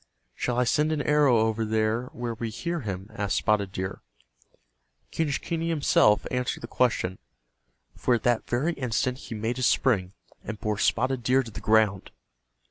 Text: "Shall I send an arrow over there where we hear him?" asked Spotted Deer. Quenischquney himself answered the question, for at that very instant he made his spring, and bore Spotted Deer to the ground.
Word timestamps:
"Shall 0.33 0.57
I 0.57 0.63
send 0.63 0.91
an 0.91 1.03
arrow 1.03 1.37
over 1.37 1.63
there 1.63 2.05
where 2.07 2.33
we 2.33 2.49
hear 2.49 2.79
him?" 2.79 3.11
asked 3.13 3.35
Spotted 3.37 3.71
Deer. 3.71 4.01
Quenischquney 5.13 5.69
himself 5.69 6.25
answered 6.31 6.61
the 6.61 6.67
question, 6.67 7.19
for 7.95 8.15
at 8.15 8.23
that 8.23 8.49
very 8.49 8.73
instant 8.73 9.19
he 9.19 9.35
made 9.35 9.57
his 9.57 9.67
spring, 9.67 10.13
and 10.43 10.59
bore 10.59 10.79
Spotted 10.79 11.21
Deer 11.21 11.43
to 11.43 11.51
the 11.51 11.61
ground. 11.61 12.09